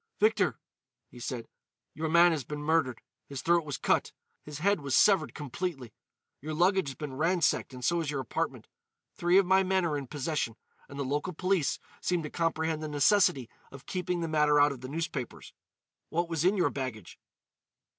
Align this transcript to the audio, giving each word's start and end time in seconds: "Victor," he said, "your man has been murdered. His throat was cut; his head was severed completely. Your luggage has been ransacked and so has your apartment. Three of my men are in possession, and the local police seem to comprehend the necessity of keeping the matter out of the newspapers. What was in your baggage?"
"Victor," 0.19 0.57
he 1.11 1.19
said, 1.19 1.47
"your 1.93 2.09
man 2.09 2.31
has 2.31 2.43
been 2.43 2.63
murdered. 2.63 3.01
His 3.27 3.43
throat 3.43 3.63
was 3.63 3.77
cut; 3.77 4.11
his 4.41 4.57
head 4.57 4.79
was 4.81 4.95
severed 4.95 5.35
completely. 5.35 5.93
Your 6.41 6.55
luggage 6.55 6.87
has 6.89 6.95
been 6.95 7.13
ransacked 7.17 7.71
and 7.71 7.85
so 7.85 7.99
has 7.99 8.09
your 8.09 8.19
apartment. 8.19 8.67
Three 9.13 9.37
of 9.37 9.45
my 9.45 9.61
men 9.61 9.85
are 9.85 9.99
in 9.99 10.07
possession, 10.07 10.55
and 10.89 10.97
the 10.97 11.05
local 11.05 11.33
police 11.33 11.77
seem 12.01 12.23
to 12.23 12.31
comprehend 12.31 12.81
the 12.81 12.87
necessity 12.87 13.47
of 13.71 13.85
keeping 13.85 14.21
the 14.21 14.27
matter 14.27 14.59
out 14.59 14.71
of 14.71 14.81
the 14.81 14.89
newspapers. 14.89 15.53
What 16.09 16.27
was 16.27 16.43
in 16.43 16.57
your 16.57 16.71
baggage?" 16.71 17.19